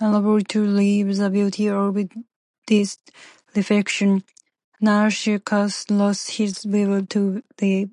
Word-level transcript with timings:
Unable 0.00 0.40
to 0.40 0.64
leave 0.64 1.18
the 1.18 1.28
beauty 1.28 1.68
of 1.68 1.98
his 2.66 2.96
reflection, 3.54 4.24
Narcissus 4.80 5.90
lost 5.90 6.30
his 6.30 6.64
will 6.64 7.04
to 7.04 7.42
live. 7.60 7.90